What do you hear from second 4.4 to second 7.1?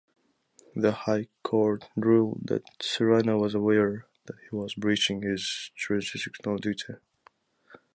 he was breaching his jurisdictional duty.